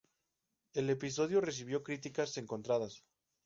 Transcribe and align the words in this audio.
El 0.73 0.89
episodio 0.89 1.41
recibió 1.41 1.83
críticas 1.83 2.35
encontradas. 2.39 3.03